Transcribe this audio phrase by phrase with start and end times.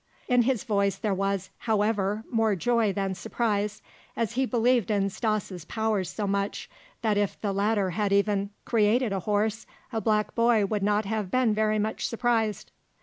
[0.27, 3.83] In his voice there was, however, more joy than surprise,
[4.15, 6.67] as he believed in Stas' powers so much
[7.03, 11.29] that if the latter had even created a horse, the black boy would not have
[11.29, 12.71] been very much surprised.